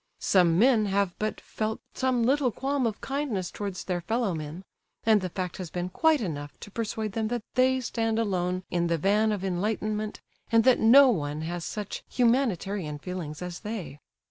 [0.17, 4.63] Some men have but felt some little qualm of kindness towards their fellow men,
[5.03, 8.87] and the fact has been quite enough to persuade them that they stand alone in
[8.87, 10.19] the van of enlightenment
[10.51, 13.99] and that no one has such humanitarian feelings as they.